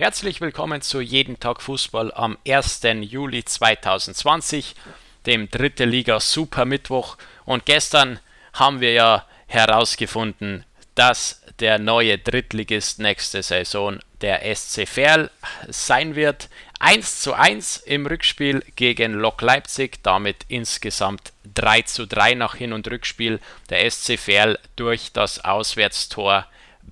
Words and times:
Herzlich 0.00 0.40
willkommen 0.40 0.80
zu 0.80 1.02
Jeden 1.02 1.40
Tag 1.40 1.60
Fußball 1.60 2.10
am 2.14 2.38
1. 2.48 2.80
Juli 3.02 3.44
2020, 3.44 4.74
dem 5.26 5.50
dritte 5.50 5.84
Liga 5.84 6.20
Super 6.20 6.64
Mittwoch. 6.64 7.18
Und 7.44 7.66
gestern 7.66 8.18
haben 8.54 8.80
wir 8.80 8.92
ja 8.92 9.26
herausgefunden, 9.46 10.64
dass 10.94 11.42
der 11.58 11.78
neue 11.78 12.16
Drittligist 12.16 12.98
nächste 12.98 13.42
Saison 13.42 13.98
der 14.22 14.42
SC 14.56 14.88
Verl 14.88 15.30
sein 15.68 16.14
wird. 16.14 16.48
1 16.78 17.20
zu 17.20 17.34
1 17.34 17.76
im 17.76 18.06
Rückspiel 18.06 18.64
gegen 18.76 19.12
Lok 19.12 19.42
Leipzig, 19.42 20.02
damit 20.02 20.46
insgesamt 20.48 21.34
3 21.52 21.82
zu 21.82 22.06
3 22.06 22.36
nach 22.36 22.54
Hin- 22.54 22.72
und 22.72 22.90
Rückspiel. 22.90 23.38
Der 23.68 23.90
SC 23.90 24.18
Verl 24.18 24.58
durch 24.76 25.12
das 25.12 25.44
Auswärtstor 25.44 26.46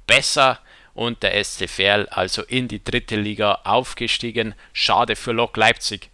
besser 0.06 0.60
und 0.98 1.22
der 1.22 1.44
SC 1.44 1.68
Verl 1.68 2.08
also 2.08 2.42
in 2.42 2.66
die 2.66 2.82
dritte 2.82 3.14
Liga 3.14 3.60
aufgestiegen. 3.62 4.56
Schade 4.72 5.14
für 5.14 5.30
Lok 5.30 5.56
Leipzig. 5.56 6.10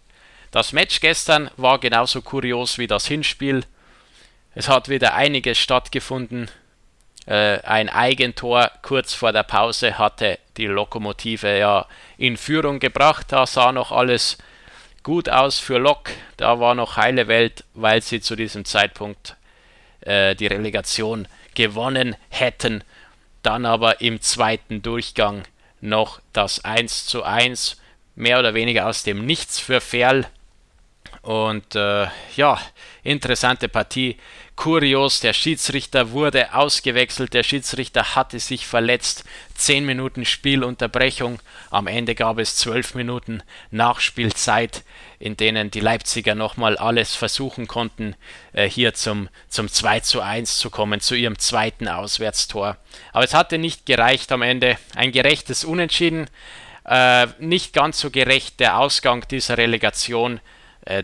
Das 0.50 0.74
Match 0.74 1.00
gestern 1.00 1.50
war 1.56 1.78
genauso 1.78 2.20
kurios 2.20 2.76
wie 2.76 2.86
das 2.86 3.06
Hinspiel. 3.06 3.64
Es 4.54 4.68
hat 4.68 4.90
wieder 4.90 5.14
einiges 5.14 5.56
stattgefunden. 5.56 6.50
Äh, 7.24 7.60
ein 7.62 7.88
Eigentor 7.88 8.70
kurz 8.82 9.14
vor 9.14 9.32
der 9.32 9.44
Pause 9.44 9.96
hatte 9.96 10.38
die 10.58 10.66
Lokomotive 10.66 11.58
ja 11.58 11.86
in 12.18 12.36
Führung 12.36 12.78
gebracht. 12.78 13.28
Da 13.30 13.46
sah 13.46 13.72
noch 13.72 13.90
alles 13.90 14.36
gut 15.02 15.30
aus 15.30 15.58
für 15.58 15.78
Lok. 15.78 16.10
Da 16.36 16.60
war 16.60 16.74
noch 16.74 16.98
heile 16.98 17.26
Welt, 17.26 17.64
weil 17.72 18.02
sie 18.02 18.20
zu 18.20 18.36
diesem 18.36 18.66
Zeitpunkt 18.66 19.34
äh, 20.02 20.34
die 20.34 20.46
Relegation 20.46 21.26
gewonnen 21.54 22.16
hätten 22.28 22.84
dann 23.44 23.66
aber 23.66 24.00
im 24.00 24.20
zweiten 24.20 24.82
Durchgang 24.82 25.44
noch 25.80 26.20
das 26.32 26.64
1 26.64 27.06
zu 27.06 27.22
1, 27.22 27.80
mehr 28.16 28.38
oder 28.38 28.54
weniger 28.54 28.88
aus 28.88 29.02
dem 29.02 29.26
Nichts 29.26 29.58
für 29.58 29.80
Ferl. 29.80 30.26
Und 31.24 31.74
äh, 31.74 32.06
ja, 32.36 32.60
interessante 33.02 33.70
Partie. 33.70 34.18
Kurios, 34.56 35.20
der 35.20 35.32
Schiedsrichter 35.32 36.10
wurde 36.10 36.54
ausgewechselt, 36.54 37.32
der 37.32 37.42
Schiedsrichter 37.42 38.14
hatte 38.14 38.38
sich 38.38 38.66
verletzt. 38.66 39.24
10 39.54 39.86
Minuten 39.86 40.26
Spielunterbrechung. 40.26 41.40
Am 41.70 41.86
Ende 41.86 42.14
gab 42.14 42.38
es 42.38 42.56
12 42.56 42.94
Minuten 42.94 43.42
Nachspielzeit, 43.70 44.84
in 45.18 45.38
denen 45.38 45.70
die 45.70 45.80
Leipziger 45.80 46.34
nochmal 46.34 46.76
alles 46.76 47.16
versuchen 47.16 47.68
konnten, 47.68 48.16
äh, 48.52 48.68
hier 48.68 48.92
zum, 48.92 49.30
zum 49.48 49.68
2 49.70 50.00
zu 50.00 50.20
1 50.20 50.58
zu 50.58 50.68
kommen, 50.68 51.00
zu 51.00 51.14
ihrem 51.14 51.38
zweiten 51.38 51.88
Auswärtstor. 51.88 52.76
Aber 53.14 53.24
es 53.24 53.32
hatte 53.32 53.56
nicht 53.56 53.86
gereicht 53.86 54.30
am 54.30 54.42
Ende. 54.42 54.76
Ein 54.94 55.10
gerechtes 55.10 55.64
Unentschieden. 55.64 56.28
Äh, 56.84 57.28
nicht 57.38 57.72
ganz 57.72 57.98
so 57.98 58.10
gerecht 58.10 58.60
der 58.60 58.78
Ausgang 58.78 59.26
dieser 59.26 59.56
Relegation, 59.56 60.40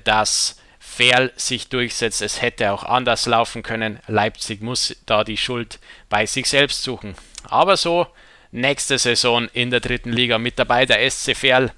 dass 0.04 0.56
Ferl 0.78 1.32
sich 1.36 1.68
durchsetzt. 1.68 2.20
Es 2.20 2.42
hätte 2.42 2.72
auch 2.72 2.84
anders 2.84 3.26
laufen 3.26 3.62
können. 3.62 4.00
Leipzig 4.06 4.60
muss 4.60 4.96
da 5.06 5.24
die 5.24 5.36
Schuld 5.36 5.78
bei 6.08 6.26
sich 6.26 6.46
selbst 6.46 6.82
suchen. 6.82 7.14
Aber 7.44 7.76
so, 7.76 8.06
nächste 8.50 8.98
Saison 8.98 9.48
in 9.52 9.70
der 9.70 9.80
dritten 9.80 10.12
Liga 10.12 10.38
mit 10.38 10.58
dabei 10.58 10.86
der 10.86 11.08
SC 11.08 11.36
Ferl. 11.36 11.72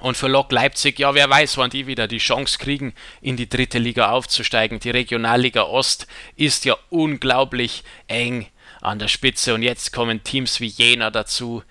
Und 0.00 0.16
für 0.16 0.28
Lok 0.28 0.52
Leipzig, 0.52 0.98
ja, 0.98 1.14
wer 1.14 1.28
weiß, 1.28 1.58
wann 1.58 1.70
die 1.70 1.86
wieder 1.86 2.08
die 2.08 2.18
Chance 2.18 2.58
kriegen, 2.58 2.94
in 3.20 3.36
die 3.36 3.48
dritte 3.48 3.78
Liga 3.78 4.10
aufzusteigen. 4.10 4.80
Die 4.80 4.90
Regionalliga 4.90 5.64
Ost 5.64 6.06
ist 6.36 6.64
ja 6.64 6.76
unglaublich 6.88 7.82
eng 8.06 8.46
an 8.80 8.98
der 8.98 9.08
Spitze 9.08 9.52
und 9.54 9.62
jetzt 9.62 9.92
kommen 9.92 10.24
Teams 10.24 10.60
wie 10.60 10.68
Jena 10.68 11.10
dazu, 11.10 11.62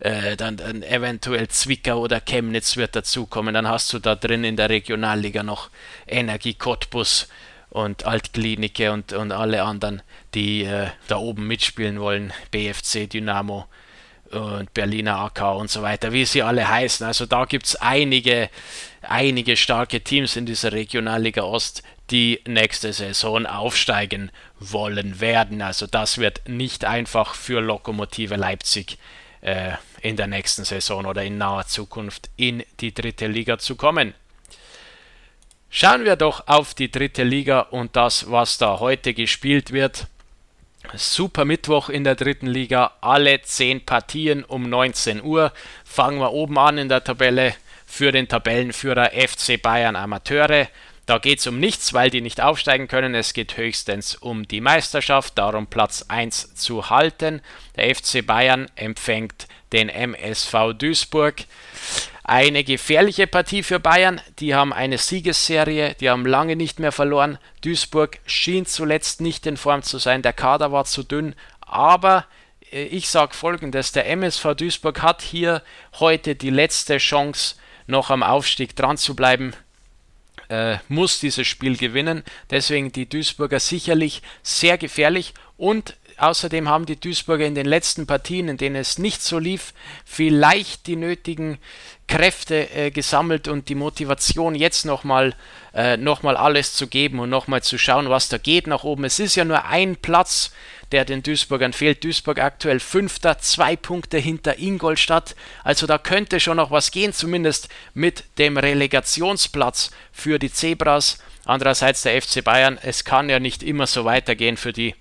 äh, 0.00 0.36
dann, 0.36 0.56
dann, 0.56 0.82
eventuell 0.82 1.48
Zwickau 1.48 2.00
oder 2.00 2.20
Chemnitz 2.20 2.76
wird 2.76 2.96
dazukommen. 2.96 3.54
Dann 3.54 3.68
hast 3.68 3.92
du 3.92 3.98
da 3.98 4.14
drin 4.14 4.44
in 4.44 4.56
der 4.56 4.68
Regionalliga 4.68 5.42
noch 5.42 5.70
Energie 6.06 6.54
Cottbus 6.54 7.28
und 7.70 8.06
Altklinike 8.06 8.92
und, 8.92 9.12
und 9.12 9.32
alle 9.32 9.62
anderen, 9.62 10.02
die 10.34 10.64
äh, 10.64 10.88
da 11.08 11.16
oben 11.16 11.46
mitspielen 11.46 12.00
wollen. 12.00 12.32
BFC, 12.50 13.08
Dynamo 13.08 13.66
und 14.30 14.72
Berliner 14.74 15.18
AK 15.18 15.56
und 15.56 15.70
so 15.70 15.82
weiter, 15.82 16.12
wie 16.12 16.24
sie 16.24 16.42
alle 16.42 16.68
heißen. 16.68 17.06
Also 17.06 17.26
da 17.26 17.44
gibt 17.44 17.66
es 17.66 17.76
einige, 17.76 18.50
einige 19.02 19.56
starke 19.56 20.00
Teams 20.00 20.36
in 20.36 20.46
dieser 20.46 20.72
Regionalliga 20.72 21.42
Ost, 21.42 21.82
die 22.10 22.40
nächste 22.46 22.92
Saison 22.92 23.46
aufsteigen 23.46 24.30
wollen 24.58 25.20
werden. 25.20 25.62
Also 25.62 25.86
das 25.86 26.18
wird 26.18 26.48
nicht 26.48 26.84
einfach 26.84 27.34
für 27.34 27.60
Lokomotive 27.60 28.36
Leipzig 28.36 28.98
äh, 29.40 29.72
in 30.00 30.16
der 30.16 30.26
nächsten 30.26 30.64
Saison 30.64 31.06
oder 31.06 31.22
in 31.24 31.38
naher 31.38 31.66
Zukunft 31.66 32.30
in 32.36 32.62
die 32.80 32.94
dritte 32.94 33.26
Liga 33.26 33.58
zu 33.58 33.76
kommen. 33.76 34.14
Schauen 35.70 36.04
wir 36.04 36.16
doch 36.16 36.46
auf 36.46 36.74
die 36.74 36.90
dritte 36.90 37.22
Liga 37.22 37.60
und 37.60 37.96
das, 37.96 38.30
was 38.30 38.58
da 38.58 38.80
heute 38.80 39.14
gespielt 39.14 39.72
wird. 39.72 40.06
Super 40.94 41.44
Mittwoch 41.44 41.88
in 41.88 42.04
der 42.04 42.14
dritten 42.14 42.46
Liga, 42.46 42.92
alle 43.00 43.42
10 43.42 43.84
Partien 43.84 44.44
um 44.44 44.68
19 44.68 45.22
Uhr. 45.22 45.52
Fangen 45.84 46.20
wir 46.20 46.32
oben 46.32 46.58
an 46.58 46.78
in 46.78 46.88
der 46.88 47.02
Tabelle 47.02 47.54
für 47.86 48.12
den 48.12 48.28
Tabellenführer 48.28 49.10
FC 49.10 49.60
Bayern 49.60 49.96
Amateure. 49.96 50.68
Da 51.06 51.18
geht 51.18 51.38
es 51.38 51.46
um 51.46 51.60
nichts, 51.60 51.94
weil 51.94 52.10
die 52.10 52.20
nicht 52.20 52.40
aufsteigen 52.40 52.88
können. 52.88 53.14
Es 53.14 53.32
geht 53.32 53.56
höchstens 53.56 54.16
um 54.16 54.46
die 54.48 54.60
Meisterschaft, 54.60 55.38
darum 55.38 55.68
Platz 55.68 56.04
1 56.08 56.56
zu 56.56 56.90
halten. 56.90 57.42
Der 57.76 57.94
FC 57.94 58.26
Bayern 58.26 58.66
empfängt 58.74 59.46
den 59.72 59.88
MSV 59.88 60.72
Duisburg. 60.76 61.44
Eine 62.24 62.64
gefährliche 62.64 63.28
Partie 63.28 63.62
für 63.62 63.78
Bayern. 63.78 64.20
Die 64.40 64.56
haben 64.56 64.72
eine 64.72 64.98
Siegesserie, 64.98 65.94
die 65.94 66.10
haben 66.10 66.26
lange 66.26 66.56
nicht 66.56 66.80
mehr 66.80 66.90
verloren. 66.90 67.38
Duisburg 67.60 68.18
schien 68.26 68.66
zuletzt 68.66 69.20
nicht 69.20 69.46
in 69.46 69.56
Form 69.56 69.84
zu 69.84 69.98
sein. 69.98 70.22
Der 70.22 70.32
Kader 70.32 70.72
war 70.72 70.86
zu 70.86 71.04
dünn, 71.04 71.36
aber 71.60 72.26
äh, 72.72 72.82
ich 72.82 73.08
sage 73.08 73.32
folgendes: 73.32 73.92
Der 73.92 74.08
MSV 74.10 74.56
Duisburg 74.56 75.02
hat 75.02 75.22
hier 75.22 75.62
heute 76.00 76.34
die 76.34 76.50
letzte 76.50 76.98
Chance, 76.98 77.54
noch 77.86 78.10
am 78.10 78.24
Aufstieg 78.24 78.74
dran 78.74 78.96
zu 78.96 79.14
bleiben 79.14 79.54
äh, 80.48 80.78
muss 80.88 81.20
dieses 81.20 81.46
Spiel 81.46 81.76
gewinnen. 81.76 82.22
Deswegen 82.50 82.92
die 82.92 83.08
Duisburger 83.08 83.60
sicherlich 83.60 84.22
sehr 84.42 84.78
gefährlich 84.78 85.34
und 85.56 85.96
außerdem 86.18 86.68
haben 86.68 86.86
die 86.86 86.98
Duisburger 86.98 87.46
in 87.46 87.54
den 87.54 87.66
letzten 87.66 88.06
Partien, 88.06 88.48
in 88.48 88.56
denen 88.56 88.76
es 88.76 88.98
nicht 88.98 89.22
so 89.22 89.38
lief, 89.38 89.72
vielleicht 90.04 90.86
die 90.86 90.96
nötigen 90.96 91.58
Kräfte 92.08 92.70
äh, 92.70 92.90
gesammelt 92.90 93.48
und 93.48 93.68
die 93.68 93.74
Motivation 93.74 94.54
jetzt 94.54 94.84
nochmal 94.84 95.34
äh, 95.74 95.96
noch 95.96 96.22
alles 96.24 96.74
zu 96.74 96.86
geben 96.86 97.18
und 97.18 97.30
nochmal 97.30 97.62
zu 97.62 97.78
schauen, 97.78 98.08
was 98.10 98.28
da 98.28 98.38
geht 98.38 98.66
nach 98.66 98.84
oben. 98.84 99.04
Es 99.04 99.18
ist 99.18 99.34
ja 99.34 99.44
nur 99.44 99.64
ein 99.64 99.96
Platz 99.96 100.52
der 100.92 101.04
den 101.04 101.22
Duisburgern 101.22 101.72
fehlt. 101.72 102.04
Duisburg 102.04 102.38
aktuell 102.38 102.80
Fünfter, 102.80 103.38
zwei 103.38 103.76
Punkte 103.76 104.18
hinter 104.18 104.58
Ingolstadt. 104.58 105.34
Also 105.64 105.86
da 105.86 105.98
könnte 105.98 106.40
schon 106.40 106.56
noch 106.56 106.70
was 106.70 106.90
gehen, 106.90 107.12
zumindest 107.12 107.68
mit 107.94 108.24
dem 108.38 108.56
Relegationsplatz 108.56 109.90
für 110.12 110.38
die 110.38 110.52
Zebras. 110.52 111.18
Andererseits 111.44 112.02
der 112.02 112.20
FC 112.20 112.42
Bayern, 112.42 112.78
es 112.82 113.04
kann 113.04 113.28
ja 113.28 113.38
nicht 113.38 113.62
immer 113.62 113.86
so 113.86 114.04
weitergehen 114.04 114.56
für 114.56 114.72
die, 114.72 114.94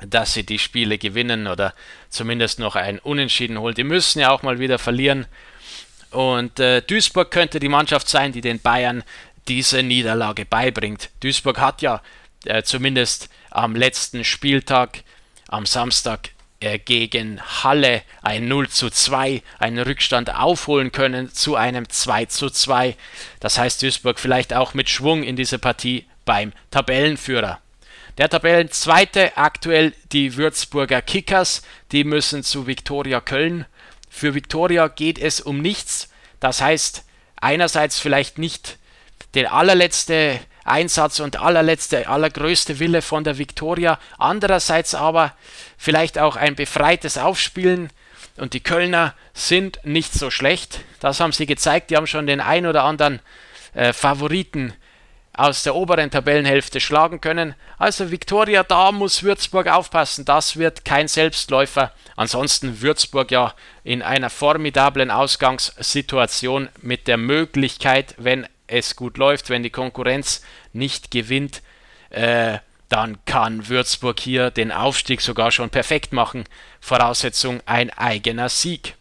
dass 0.00 0.34
sie 0.34 0.44
die 0.44 0.58
Spiele 0.58 0.98
gewinnen 0.98 1.46
oder 1.46 1.74
zumindest 2.08 2.58
noch 2.58 2.76
ein 2.76 2.98
Unentschieden 2.98 3.58
holen. 3.58 3.74
Die 3.74 3.84
müssen 3.84 4.20
ja 4.20 4.30
auch 4.30 4.42
mal 4.42 4.58
wieder 4.58 4.78
verlieren. 4.78 5.26
Und 6.10 6.60
äh, 6.60 6.82
Duisburg 6.82 7.30
könnte 7.30 7.60
die 7.60 7.68
Mannschaft 7.68 8.08
sein, 8.08 8.32
die 8.32 8.40
den 8.40 8.60
Bayern 8.60 9.02
diese 9.48 9.82
Niederlage 9.82 10.44
beibringt. 10.44 11.10
Duisburg 11.20 11.58
hat 11.58 11.82
ja 11.82 12.02
äh, 12.44 12.62
zumindest 12.62 13.28
am 13.50 13.74
letzten 13.74 14.24
Spieltag 14.24 15.04
am 15.48 15.66
Samstag 15.66 16.30
äh, 16.60 16.78
gegen 16.78 17.40
Halle 17.40 18.02
ein 18.22 18.48
0 18.48 18.68
zu 18.68 18.90
2, 18.90 19.42
einen 19.58 19.78
Rückstand 19.78 20.34
aufholen 20.34 20.92
können 20.92 21.32
zu 21.32 21.56
einem 21.56 21.88
2 21.88 22.26
zu 22.26 22.50
2. 22.50 22.96
Das 23.40 23.58
heißt, 23.58 23.82
Duisburg 23.82 24.18
vielleicht 24.18 24.54
auch 24.54 24.74
mit 24.74 24.88
Schwung 24.88 25.22
in 25.22 25.36
diese 25.36 25.58
Partie 25.58 26.06
beim 26.24 26.52
Tabellenführer. 26.70 27.60
Der 28.18 28.28
Tabellenzweite 28.28 29.36
aktuell 29.36 29.94
die 30.12 30.36
Würzburger 30.36 31.00
Kickers, 31.00 31.62
die 31.92 32.04
müssen 32.04 32.42
zu 32.42 32.66
Viktoria 32.66 33.20
Köln. 33.20 33.64
Für 34.10 34.34
Viktoria 34.34 34.88
geht 34.88 35.18
es 35.18 35.40
um 35.40 35.62
nichts. 35.62 36.10
Das 36.38 36.60
heißt, 36.60 37.04
einerseits 37.40 37.98
vielleicht 37.98 38.36
nicht 38.36 38.78
der 39.32 39.54
allerletzte 39.54 40.38
Einsatz 40.64 41.20
und 41.20 41.40
allerletzte, 41.40 42.06
allergrößte 42.08 42.78
Wille 42.78 43.00
von 43.00 43.24
der 43.24 43.38
Viktoria. 43.38 43.98
Andererseits 44.18 44.94
aber 44.94 45.34
vielleicht 45.78 46.18
auch 46.18 46.36
ein 46.36 46.54
befreites 46.54 47.16
Aufspielen. 47.16 47.88
Und 48.36 48.52
die 48.52 48.60
Kölner 48.62 49.14
sind 49.32 49.80
nicht 49.84 50.12
so 50.12 50.30
schlecht. 50.30 50.80
Das 51.00 51.18
haben 51.20 51.32
sie 51.32 51.46
gezeigt. 51.46 51.90
Die 51.90 51.96
haben 51.96 52.06
schon 52.06 52.26
den 52.26 52.40
ein 52.40 52.66
oder 52.66 52.84
anderen 52.84 53.20
äh, 53.74 53.94
Favoriten 53.94 54.74
aus 55.34 55.62
der 55.62 55.74
oberen 55.74 56.10
Tabellenhälfte 56.10 56.80
schlagen 56.80 57.20
können. 57.20 57.54
Also 57.78 58.10
Viktoria, 58.10 58.62
da 58.62 58.92
muss 58.92 59.22
Würzburg 59.22 59.66
aufpassen. 59.66 60.24
Das 60.24 60.56
wird 60.56 60.84
kein 60.84 61.08
Selbstläufer. 61.08 61.92
Ansonsten 62.16 62.82
Würzburg 62.82 63.30
ja 63.30 63.54
in 63.82 64.02
einer 64.02 64.28
formidablen 64.28 65.10
Ausgangssituation 65.10 66.68
mit 66.82 67.08
der 67.08 67.16
Möglichkeit, 67.16 68.14
wenn 68.18 68.46
es 68.66 68.94
gut 68.94 69.16
läuft, 69.16 69.48
wenn 69.48 69.62
die 69.62 69.70
Konkurrenz 69.70 70.42
nicht 70.72 71.10
gewinnt, 71.10 71.62
äh, 72.10 72.58
dann 72.88 73.24
kann 73.24 73.68
Würzburg 73.68 74.20
hier 74.20 74.50
den 74.50 74.70
Aufstieg 74.70 75.22
sogar 75.22 75.50
schon 75.50 75.70
perfekt 75.70 76.12
machen. 76.12 76.44
Voraussetzung 76.80 77.62
ein 77.64 77.88
eigener 77.90 78.50
Sieg. 78.50 78.96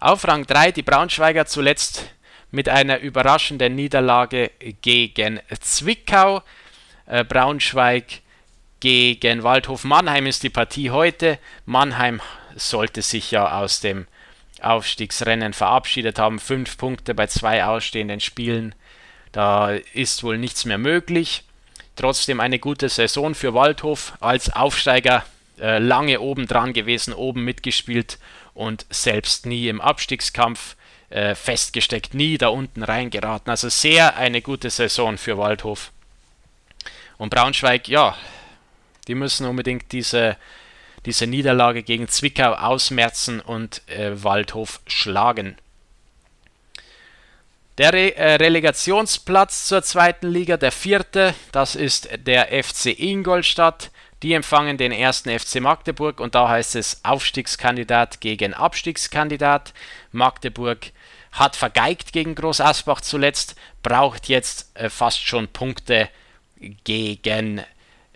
Auf 0.00 0.28
Rang 0.28 0.46
3 0.46 0.72
die 0.72 0.82
Braunschweiger 0.82 1.46
zuletzt 1.46 2.04
mit 2.50 2.68
einer 2.68 2.98
überraschenden 3.00 3.74
Niederlage 3.74 4.50
gegen 4.82 5.40
Zwickau. 5.60 6.42
Äh, 7.06 7.24
Braunschweig 7.24 8.20
gegen 8.80 9.42
Waldhof 9.42 9.84
Mannheim 9.84 10.26
ist 10.26 10.42
die 10.42 10.50
Partie 10.50 10.90
heute. 10.90 11.38
Mannheim 11.66 12.20
sollte 12.54 13.02
sich 13.02 13.30
ja 13.30 13.60
aus 13.60 13.80
dem 13.80 14.06
Aufstiegsrennen 14.60 15.52
verabschiedet 15.52 16.18
haben. 16.18 16.38
Fünf 16.38 16.78
Punkte 16.78 17.14
bei 17.14 17.26
zwei 17.26 17.64
ausstehenden 17.64 18.20
Spielen. 18.20 18.74
Da 19.32 19.70
ist 19.70 20.22
wohl 20.22 20.38
nichts 20.38 20.64
mehr 20.64 20.78
möglich. 20.78 21.44
Trotzdem 21.96 22.40
eine 22.40 22.58
gute 22.58 22.88
Saison 22.88 23.34
für 23.34 23.54
Waldhof 23.54 24.14
als 24.20 24.52
Aufsteiger. 24.52 25.24
Äh, 25.60 25.78
lange 25.78 26.20
oben 26.20 26.46
dran 26.46 26.72
gewesen, 26.72 27.12
oben 27.12 27.44
mitgespielt 27.44 28.18
und 28.54 28.86
selbst 28.90 29.44
nie 29.44 29.68
im 29.68 29.80
Abstiegskampf 29.80 30.76
äh, 31.10 31.34
festgesteckt, 31.34 32.14
nie 32.14 32.38
da 32.38 32.48
unten 32.48 32.82
reingeraten. 32.82 33.50
Also 33.50 33.68
sehr 33.68 34.16
eine 34.16 34.42
gute 34.42 34.70
Saison 34.70 35.18
für 35.18 35.38
Waldhof. 35.38 35.92
Und 37.16 37.30
Braunschweig, 37.30 37.88
ja, 37.88 38.16
die 39.08 39.14
müssen 39.14 39.46
unbedingt 39.46 39.92
diese, 39.92 40.36
diese 41.06 41.26
Niederlage 41.26 41.82
gegen 41.82 42.08
Zwickau 42.08 42.52
ausmerzen 42.52 43.40
und 43.40 43.82
äh, 43.88 44.22
Waldhof 44.22 44.80
schlagen. 44.86 45.56
Der 47.78 47.92
Re 47.92 48.16
äh, 48.16 48.34
Relegationsplatz 48.34 49.66
zur 49.66 49.82
zweiten 49.82 50.28
Liga, 50.28 50.56
der 50.56 50.72
vierte, 50.72 51.34
das 51.52 51.76
ist 51.76 52.08
der 52.26 52.48
FC 52.62 52.98
Ingolstadt. 52.98 53.90
Die 54.22 54.32
empfangen 54.32 54.78
den 54.78 54.90
ersten 54.90 55.36
FC 55.36 55.60
Magdeburg 55.60 56.18
und 56.18 56.34
da 56.34 56.48
heißt 56.48 56.74
es 56.74 57.04
Aufstiegskandidat 57.04 58.20
gegen 58.20 58.52
Abstiegskandidat. 58.52 59.72
Magdeburg 60.10 60.90
hat 61.30 61.54
vergeigt 61.54 62.12
gegen 62.12 62.34
Groß 62.34 62.60
Asbach 62.60 63.00
zuletzt, 63.00 63.54
braucht 63.82 64.28
jetzt 64.28 64.76
äh, 64.76 64.90
fast 64.90 65.24
schon 65.24 65.46
Punkte 65.48 66.08
gegen 66.84 67.58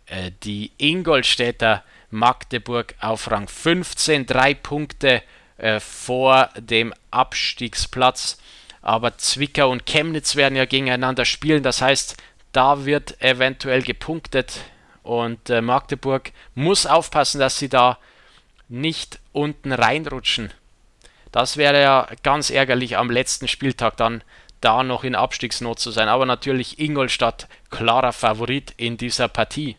äh, 0.07 0.33
die 0.43 0.73
Ingolstädter 0.79 1.85
Magdeburg 2.11 2.95
auf 3.01 3.31
Rang 3.31 3.47
15, 3.47 4.27
drei 4.27 4.55
Punkte 4.55 5.23
äh, 5.59 5.79
vor 5.79 6.51
dem 6.59 6.93
Abstiegsplatz. 7.13 8.39
Aber 8.81 9.17
Zwickau 9.19 9.71
und 9.71 9.87
Chemnitz 9.87 10.35
werden 10.35 10.57
ja 10.57 10.65
gegeneinander 10.65 11.25
spielen, 11.25 11.63
das 11.63 11.81
heißt, 11.81 12.17
da 12.51 12.85
wird 12.85 13.21
eventuell 13.23 13.83
gepunktet 13.83 14.59
und 15.03 15.51
äh, 15.51 15.61
Magdeburg 15.61 16.33
muss 16.55 16.87
aufpassen, 16.87 17.39
dass 17.39 17.59
sie 17.59 17.69
da 17.69 17.99
nicht 18.69 19.19
unten 19.33 19.73
reinrutschen. 19.73 20.53
Das 21.33 21.57
wäre 21.57 21.81
ja 21.81 22.09
ganz 22.23 22.51
ärgerlich 22.51 22.97
am 22.97 23.11
letzten 23.11 23.49
Spieltag 23.49 23.97
dann 23.97 24.23
da 24.61 24.83
noch 24.83 25.03
in 25.05 25.15
Abstiegsnot 25.15 25.79
zu 25.79 25.91
sein. 25.91 26.09
Aber 26.09 26.27
natürlich 26.27 26.79
Ingolstadt 26.79 27.49
klarer 27.71 28.13
Favorit 28.13 28.75
in 28.77 28.97
dieser 28.97 29.29
Partie. 29.29 29.77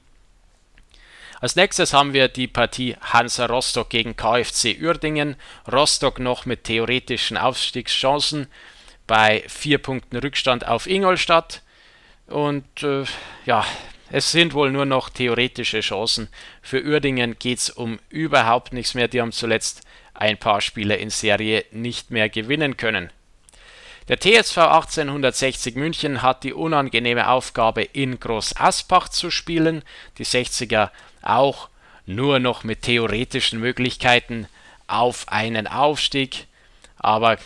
Als 1.39 1.55
nächstes 1.55 1.93
haben 1.93 2.13
wir 2.13 2.27
die 2.27 2.47
Partie 2.47 2.95
Hansa 3.01 3.45
Rostock 3.47 3.89
gegen 3.89 4.15
KfC 4.15 4.77
Uerdingen. 4.81 5.35
Rostock 5.71 6.19
noch 6.19 6.45
mit 6.45 6.63
theoretischen 6.63 7.37
Aufstiegschancen 7.37 8.47
bei 9.07 9.43
vier 9.47 9.77
Punkten 9.77 10.17
Rückstand 10.17 10.67
auf 10.67 10.87
Ingolstadt. 10.87 11.61
Und 12.27 12.83
äh, 12.83 13.03
ja, 13.45 13.65
es 14.15 14.31
sind 14.31 14.53
wohl 14.53 14.69
nur 14.69 14.85
noch 14.85 15.09
theoretische 15.09 15.79
Chancen. 15.79 16.27
Für 16.61 16.83
Uerdingen 16.83 17.39
geht 17.39 17.57
es 17.57 17.71
um 17.71 17.97
überhaupt 18.09 18.71
nichts 18.71 18.93
mehr. 18.93 19.07
Die 19.07 19.19
haben 19.19 19.31
zuletzt 19.31 19.81
ein 20.13 20.37
paar 20.37 20.61
Spiele 20.61 20.97
in 20.97 21.09
Serie 21.09 21.65
nicht 21.71 22.11
mehr 22.11 22.29
gewinnen 22.29 22.77
können. 22.77 23.09
Der 24.09 24.19
TSV 24.19 24.55
1860 24.59 25.73
München 25.73 26.21
hat 26.21 26.43
die 26.43 26.53
unangenehme 26.53 27.27
Aufgabe, 27.27 27.81
in 27.81 28.19
Groß 28.19 28.55
Asbach 28.57 29.09
zu 29.09 29.31
spielen. 29.31 29.81
Die 30.19 30.27
60er 30.27 30.91
auch 31.23 31.69
nur 32.05 32.37
noch 32.37 32.63
mit 32.63 32.83
theoretischen 32.83 33.59
Möglichkeiten 33.59 34.45
auf 34.85 35.27
einen 35.29 35.65
Aufstieg. 35.65 36.45
Aber 36.97 37.39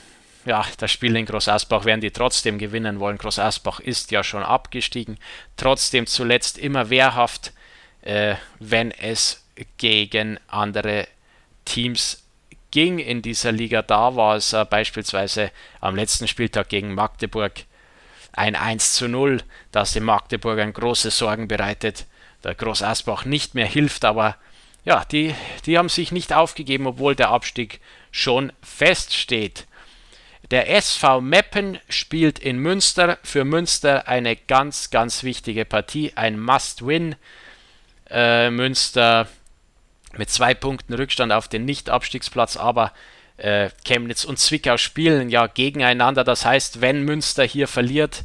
ja, 0.48 0.66
das 0.78 0.92
Spiel 0.92 1.16
in 1.16 1.26
Groß 1.26 1.48
Asbach 1.50 1.86
werden 1.86 2.02
die 2.02 2.12
trotzdem 2.12 2.58
gewinnen 2.58 3.00
wollen. 3.00 3.18
Groß 3.18 3.40
Asbach 3.40 3.80
ist 3.80 4.12
ja 4.12 4.24
schon 4.24 4.44
abgestiegen. 4.44 5.18
Trotzdem 5.56 6.08
zuletzt 6.08 6.58
immer 6.58 6.90
wehrhaft, 6.90 7.54
äh, 8.02 8.36
wenn 8.60 8.92
es 8.92 9.46
gegen 9.78 10.40
andere 10.48 11.08
Teams 11.66 12.24
ging 12.72 13.00
in 13.00 13.22
dieser 13.22 13.52
Liga. 13.52 13.82
Da 13.82 14.16
war 14.16 14.36
es 14.36 14.54
äh, 14.54 14.66
beispielsweise 14.66 15.52
am 15.82 15.96
letzten 15.96 16.28
Spieltag 16.28 16.70
gegen 16.70 16.94
Magdeburg 16.94 17.64
ein 18.34 18.56
1 18.56 18.94
zu 18.94 19.08
0, 19.08 19.42
das 19.72 19.94
dem 19.94 20.04
Magdeburgern 20.04 20.74
große 20.74 21.10
Sorgen 21.12 21.48
bereitet. 21.48 22.06
Der 22.44 22.56
Groß 22.56 22.84
Asbach 22.84 23.26
nicht 23.26 23.56
mehr 23.56 23.66
hilft, 23.66 24.06
aber 24.06 24.36
ja, 24.86 25.04
die, 25.06 25.36
die 25.66 25.78
haben 25.78 25.90
sich 25.90 26.12
nicht 26.12 26.32
aufgegeben, 26.32 26.88
obwohl 26.88 27.16
der 27.16 27.30
Abstieg 27.30 27.82
schon 28.12 28.54
feststeht. 28.62 29.66
Der 30.52 30.70
SV 30.70 31.20
Meppen 31.20 31.78
spielt 31.90 32.40
in 32.40 32.58
Münster. 32.58 33.18
Für 33.24 33.44
Münster 33.44 34.08
eine 34.08 34.36
ganz, 34.36 34.90
ganz 34.90 35.24
wichtige 35.24 35.66
Partie, 35.66 36.14
ein 36.16 36.40
Must-Win. 36.40 37.16
Äh, 38.10 38.50
Münster 38.50 39.28
mit 40.16 40.30
zwei 40.30 40.54
Punkten 40.54 40.94
Rückstand 40.94 41.34
auf 41.34 41.50
den 41.50 41.66
Nicht-Abstiegsplatz, 41.66 42.56
aber 42.56 42.94
äh, 43.36 43.70
Chemnitz 43.86 44.24
und 44.24 44.40
Zwickau 44.40 44.78
spielen 44.78 45.30
ja 45.30 45.48
gegeneinander. 45.48 46.24
Das 46.24 46.46
heißt, 46.46 46.80
wenn 46.80 47.04
Münster 47.04 47.44
hier 47.44 47.68
verliert 47.68 48.24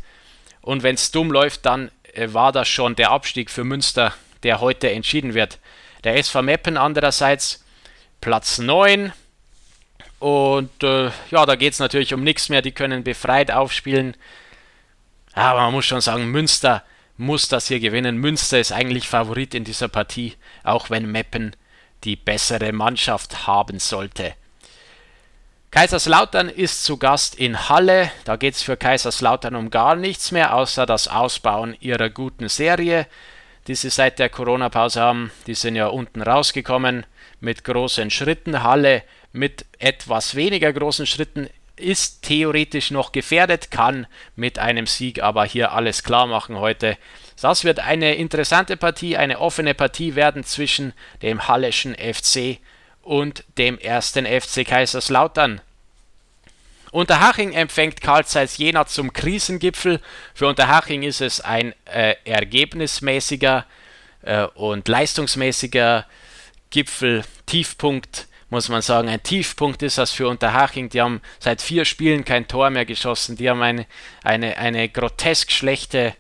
und 0.60 0.84
wenn 0.84 0.94
es 0.94 1.10
dumm 1.10 1.32
läuft, 1.32 1.66
dann 1.66 1.90
äh, 2.14 2.28
war 2.32 2.52
das 2.52 2.69
schon 2.69 2.94
der 2.94 3.10
Abstieg 3.10 3.50
für 3.50 3.64
Münster, 3.64 4.14
der 4.44 4.60
heute 4.60 4.90
entschieden 4.90 5.34
wird. 5.34 5.58
Der 6.04 6.16
SV 6.16 6.42
Meppen 6.42 6.76
andererseits 6.76 7.64
Platz 8.20 8.58
9 8.58 9.12
und 10.22 10.84
äh, 10.84 11.10
ja, 11.32 11.46
da 11.46 11.56
geht 11.56 11.72
es 11.72 11.80
natürlich 11.80 12.14
um 12.14 12.22
nichts 12.22 12.48
mehr. 12.48 12.62
Die 12.62 12.70
können 12.70 13.02
befreit 13.02 13.50
aufspielen. 13.50 14.17
Aber 15.32 15.62
man 15.62 15.72
muss 15.72 15.84
schon 15.84 16.00
sagen, 16.00 16.31
Münster 16.31 16.84
muss 17.17 17.48
das 17.48 17.67
hier 17.67 17.81
gewinnen. 17.81 18.19
Münster 18.19 18.60
ist 18.60 18.70
eigentlich 18.70 19.08
Favorit 19.08 19.52
in 19.52 19.64
dieser 19.64 19.88
Partie, 19.88 20.36
auch 20.62 20.91
wenn 20.91 21.10
Meppen 21.10 21.56
die 22.05 22.14
bessere 22.14 22.70
Mannschaft 22.70 23.48
haben 23.48 23.81
sollte. 23.81 24.34
Kaiserslautern 25.72 26.48
ist 26.48 26.84
zu 26.84 26.98
Gast 26.98 27.34
in 27.34 27.69
Halle. 27.69 28.12
Da 28.24 28.36
geht 28.36 28.55
es 28.55 28.62
für 28.62 28.76
Kaiserslautern 28.76 29.56
um 29.56 29.70
gar 29.70 29.96
nichts 29.96 30.31
mehr, 30.31 30.55
außer 30.55 30.86
das 30.86 31.08
Ausbauen 31.08 31.76
ihrer 31.81 32.10
guten 32.10 32.48
Serie, 32.48 33.08
die 33.67 33.74
sie 33.74 33.91
seit 33.91 34.20
der 34.20 34.29
Corona-Pause 34.29 35.00
haben. 35.00 35.32
Die 35.48 35.55
sind 35.56 35.74
ja 35.74 35.88
unten 35.88 36.22
rausgekommen 36.22 37.06
mit 37.41 37.64
großen 37.64 38.08
Schritten. 38.10 38.62
Halle 38.62 39.02
mit 39.32 39.65
etwas 39.79 40.34
weniger 40.34 40.72
großen 40.72 41.06
Schritten 41.06 41.48
ist 41.77 42.22
theoretisch 42.22 42.91
noch 42.91 43.12
gefährdet, 43.12 43.70
kann 43.70 44.06
mit 44.36 44.58
einem 44.58 44.86
Sieg 44.86 45.22
aber 45.22 45.44
hier 45.44 45.72
alles 45.72 46.03
klar 46.03 46.27
machen 46.27 46.58
heute. 46.58 46.96
Das 47.41 47.65
wird 47.65 47.81
eine 47.81 48.15
interessante 48.15 48.77
Partie, 48.77 49.17
eine 49.17 49.41
offene 49.41 49.74
Partie 49.74 50.15
werden 50.15 50.44
zwischen 50.44 50.93
dem 51.22 51.48
Halleschen 51.48 51.96
FC 51.96 52.58
und 53.03 53.44
dem 53.58 53.79
ersten 53.79 54.27
FC 54.27 54.67
Kaiserslautern. 54.67 55.60
Unterhaching 56.93 57.53
empfängt 57.53 58.03
Karl 58.03 58.27
Zeiss 58.27 58.58
Jena 58.58 58.86
zum 58.86 59.15
Krisengipfel. 59.15 59.98
Für 60.34 60.46
Unterhaching 60.46 61.03
ist 61.03 61.22
es 61.22 61.41
ein 61.41 61.74
äh, 61.86 62.17
ergebnismäßiger 62.24 63.65
äh, 64.20 64.44
und 64.55 64.86
leistungsmäßiger 64.89 66.06
Gipfel, 66.70 67.24
Tiefpunkt 67.46 68.29
muss 68.52 68.68
man 68.68 68.82
sagen, 68.82 69.08
ein 69.08 69.22
Tiefpunkt 69.22 69.82
ist 69.82 69.96
das 69.96 70.10
für 70.10 70.28
Unterhaching. 70.28 70.90
Die 70.90 71.00
haben 71.00 71.22
seit 71.38 71.62
vier 71.62 71.86
Spielen 71.86 72.22
kein 72.22 72.46
Tor 72.46 72.68
mehr 72.68 72.84
geschossen. 72.84 73.34
Die 73.34 73.48
haben 73.48 73.62
eine, 73.62 73.86
eine, 74.22 74.58
eine 74.58 74.90
grotesk 74.90 75.50
schlechte 75.50 76.12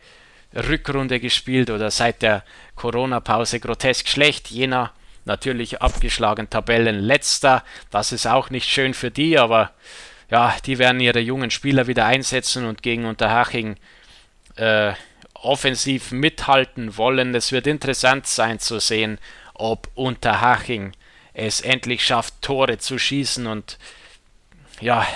Rückrunde 0.54 1.20
gespielt 1.20 1.68
oder 1.68 1.90
seit 1.90 2.22
der 2.22 2.42
Corona-Pause 2.74 3.60
grotesk 3.60 4.08
schlecht. 4.08 4.50
Jena 4.50 4.92
natürlich 5.26 5.82
abgeschlagen, 5.82 6.48
Tabellenletzter. 6.48 7.64
Das 7.90 8.12
ist 8.12 8.26
auch 8.26 8.48
nicht 8.48 8.66
schön 8.66 8.94
für 8.94 9.10
die, 9.10 9.38
aber 9.38 9.72
ja, 10.30 10.56
die 10.64 10.78
werden 10.78 11.00
ihre 11.00 11.20
jungen 11.20 11.50
Spieler 11.50 11.86
wieder 11.86 12.06
einsetzen 12.06 12.64
und 12.64 12.82
gegen 12.82 13.04
Unterhaching 13.04 13.76
äh, 14.56 14.94
offensiv 15.34 16.12
mithalten 16.12 16.96
wollen. 16.96 17.34
Es 17.34 17.52
wird 17.52 17.66
interessant 17.66 18.26
sein 18.26 18.58
zu 18.58 18.78
sehen, 18.78 19.18
ob 19.52 19.90
Unterhaching 19.94 20.94
es 21.34 21.60
endlich 21.60 22.04
schafft, 22.04 22.34
Tore 22.42 22.78
zu 22.78 22.98
schießen 22.98 23.46
und 23.46 23.78
ja, 24.80 25.06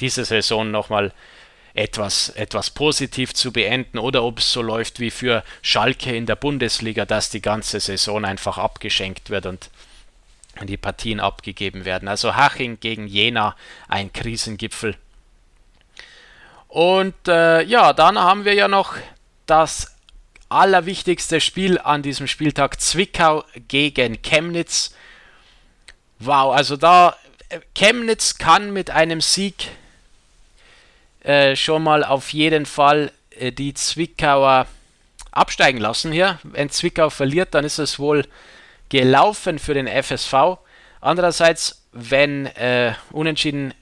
diese 0.00 0.24
Saison 0.24 0.70
nochmal 0.70 1.12
etwas, 1.74 2.28
etwas 2.30 2.70
positiv 2.70 3.34
zu 3.34 3.52
beenden 3.52 3.98
oder 3.98 4.22
ob 4.22 4.38
es 4.38 4.52
so 4.52 4.62
läuft 4.62 5.00
wie 5.00 5.10
für 5.10 5.42
Schalke 5.62 6.14
in 6.14 6.26
der 6.26 6.36
Bundesliga, 6.36 7.04
dass 7.04 7.30
die 7.30 7.42
ganze 7.42 7.80
Saison 7.80 8.24
einfach 8.24 8.58
abgeschenkt 8.58 9.30
wird 9.30 9.46
und 9.46 9.70
die 10.62 10.76
Partien 10.76 11.18
abgegeben 11.18 11.84
werden. 11.84 12.08
Also 12.08 12.36
Haching 12.36 12.78
gegen 12.78 13.08
Jena, 13.08 13.56
ein 13.88 14.12
Krisengipfel. 14.12 14.96
Und 16.68 17.28
äh, 17.28 17.62
ja, 17.62 17.92
dann 17.92 18.18
haben 18.18 18.44
wir 18.44 18.54
ja 18.54 18.68
noch 18.68 18.94
das 19.46 19.96
allerwichtigste 20.48 21.40
Spiel 21.40 21.78
an 21.78 22.02
diesem 22.02 22.28
Spieltag, 22.28 22.80
Zwickau 22.80 23.44
gegen 23.68 24.22
Chemnitz. 24.22 24.94
Wow, 26.24 26.54
also 26.54 26.78
da 26.78 27.16
äh, 27.50 27.60
Chemnitz 27.74 28.38
kann 28.38 28.72
mit 28.72 28.90
einem 28.90 29.20
Sieg 29.20 29.68
äh, 31.22 31.54
schon 31.54 31.82
mal 31.82 32.02
auf 32.02 32.32
jeden 32.32 32.64
Fall 32.64 33.12
äh, 33.30 33.52
die 33.52 33.74
Zwickauer 33.74 34.66
absteigen 35.32 35.80
lassen 35.80 36.12
hier. 36.12 36.38
Wenn 36.42 36.70
Zwickau 36.70 37.10
verliert, 37.10 37.54
dann 37.54 37.66
ist 37.66 37.78
es 37.78 37.98
wohl 37.98 38.26
gelaufen 38.88 39.58
für 39.58 39.74
den 39.74 39.86
FSV. 39.86 40.58
Andererseits, 41.02 41.82
wenn 41.92 42.46
äh, 42.46 42.94
Unentschieden 43.10 43.74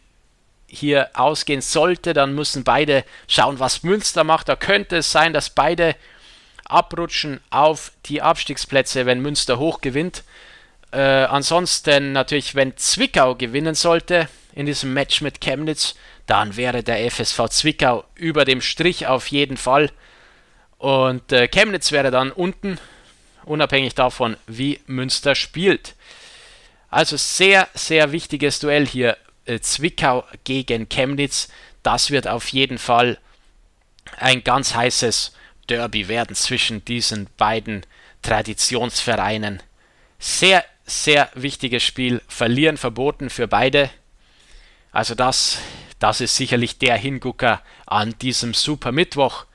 hier 0.67 1.11
ausgehen 1.15 1.61
sollte, 1.61 2.13
dann 2.13 2.35
müssen 2.35 2.65
beide 2.65 3.05
schauen, 3.29 3.61
was 3.61 3.85
Münster 3.85 4.25
macht. 4.25 4.49
Da 4.49 4.57
könnte 4.57 4.97
es 4.97 5.13
sein, 5.13 5.33
dass 5.33 5.51
beide 5.51 5.95
abrutschen 6.65 7.41
auf 7.51 7.93
die 8.07 8.21
Abstiegsplätze, 8.21 9.07
wenn 9.07 9.21
Münster 9.21 9.61
hoch 9.61 9.81
gewinnt. 9.81 10.25
Äh, 10.93 10.99
ansonsten 10.99 12.13
natürlich, 12.13 12.55
wenn 12.55 12.77
Zwickau 12.77 13.35
gewinnen 13.35 13.75
sollte 13.75 14.29
in 14.55 14.67
diesem 14.67 14.93
Match 14.93 15.23
mit 15.23 15.41
Chemnitz, 15.41 15.95
dann 16.27 16.57
wäre 16.57 16.83
der 16.83 17.11
FSV 17.11 17.49
Zwickau 17.49 18.05
über 18.15 18.45
dem 18.45 18.61
Strich 18.61 19.07
auf 19.07 19.27
jeden 19.29 19.57
Fall. 19.57 19.91
Und 20.79 21.33
äh, 21.33 21.49
Chemnitz 21.49 21.93
wäre 21.93 22.11
dann 22.11 22.31
unten, 22.31 22.79
unabhängig 23.45 23.95
davon, 23.95 24.37
wie 24.47 24.81
Münster 24.87 25.35
spielt. 25.35 25.95
Also 26.91 27.17
sehr, 27.17 27.69
sehr 27.75 28.13
wichtiges 28.13 28.61
Duell 28.61 28.87
hier. 28.87 29.17
Äh, 29.47 29.61
Zwickau 29.61 30.25
gegen 30.45 30.89
Chemnitz. 30.89 31.49
Das 31.83 32.11
wird 32.11 32.29
auf 32.29 32.49
jeden 32.49 32.79
Fall 32.79 33.19
ein 34.19 34.45
ganz 34.45 34.75
heißes 34.75 35.33
Derby 35.69 36.09
werden 36.09 36.37
zwischen 36.37 36.85
diesen 36.85 37.29
beiden 37.37 37.87
Traditionsvereinen. 38.23 39.63
Sehr, 40.19 40.65
sehr 40.85 41.31
wichtiges 41.35 41.83
Spiel. 41.83 42.23
Verlieren 42.29 42.77
verboten 42.77 43.31
für 43.31 43.49
beide. 43.49 43.91
Also 44.91 45.15
das, 45.15 45.59
das 45.99 46.21
ist 46.21 46.37
sicherlich 46.37 46.79
der 46.79 46.97
Hingucker 46.97 47.63
an 47.87 48.15
diesem 48.21 48.55
Super 48.55 48.93
Mittwoch. 48.93 49.47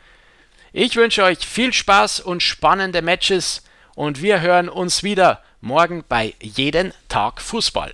Ich 0.73 0.95
wünsche 0.95 1.23
euch 1.23 1.39
viel 1.39 1.73
Spaß 1.73 2.19
und 2.19 2.43
spannende 2.43 3.01
Matches 3.01 3.63
und 3.95 4.21
wir 4.21 4.41
hören 4.41 4.69
uns 4.69 5.03
wieder 5.03 5.43
morgen 5.61 6.03
bei 6.07 6.35
Jeden 6.41 6.93
Tag 7.09 7.41
Fußball. 7.41 7.93